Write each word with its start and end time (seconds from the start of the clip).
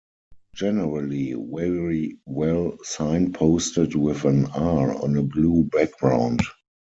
Generally 0.55 1.35
very 1.51 2.17
well 2.25 2.75
signposted 2.83 3.93
with 3.95 4.25
an 4.25 4.47
'R' 4.47 4.95
on 4.99 5.15
a 5.15 5.21
blue 5.21 5.65
background. 5.65 6.41